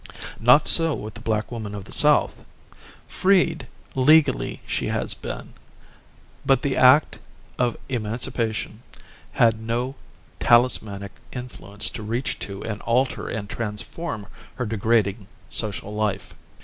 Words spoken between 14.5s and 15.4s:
her degrading